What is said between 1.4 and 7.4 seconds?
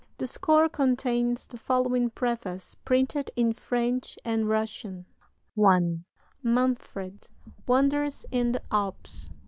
the following preface, printed in French and Russian: "I. Manfred